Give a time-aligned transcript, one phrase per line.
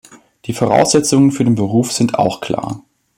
[0.45, 2.83] Die Voraussetzungen für den Beruf sind auch klar.